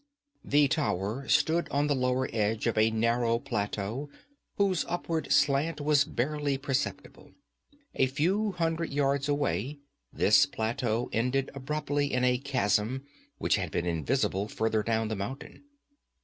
The 0.43 0.67
tower 0.67 1.27
stood 1.29 1.69
on 1.69 1.85
the 1.85 1.93
lower 1.93 2.27
edge 2.33 2.65
of 2.65 2.75
a 2.75 2.89
narrow 2.89 3.37
plateau 3.37 4.09
whose 4.57 4.83
upward 4.87 5.31
slant 5.31 5.79
was 5.79 6.05
barely 6.05 6.57
perceptible. 6.57 7.33
A 7.93 8.07
few 8.07 8.53
hundred 8.53 8.89
yards 8.91 9.29
away 9.29 9.77
this 10.11 10.47
plateau 10.47 11.07
ended 11.13 11.51
abruptly 11.53 12.11
in 12.11 12.23
a 12.23 12.39
chasm 12.39 13.03
which 13.37 13.57
had 13.57 13.69
been 13.69 13.85
invisible 13.85 14.47
farther 14.47 14.81
down 14.81 15.07
the 15.07 15.15
mountain. 15.15 15.65